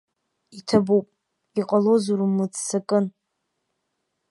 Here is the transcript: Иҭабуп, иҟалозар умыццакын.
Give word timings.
Иҭабуп, 0.57 1.07
иҟалозар 1.59 2.19
умыццакын. 2.25 3.05